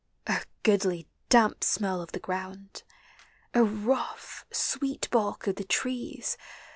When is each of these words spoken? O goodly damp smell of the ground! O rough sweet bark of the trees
O 0.25 0.41
goodly 0.63 1.07
damp 1.29 1.63
smell 1.63 2.01
of 2.01 2.11
the 2.11 2.19
ground! 2.19 2.81
O 3.53 3.61
rough 3.61 4.45
sweet 4.51 5.07
bark 5.11 5.45
of 5.45 5.57
the 5.57 5.63
trees 5.63 6.37